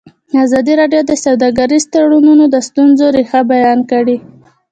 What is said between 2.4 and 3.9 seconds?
د ستونزو رېښه بیان